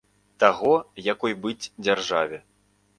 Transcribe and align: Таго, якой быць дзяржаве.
Таго, 0.43 0.71
якой 1.13 1.39
быць 1.47 1.71
дзяржаве. 1.85 2.45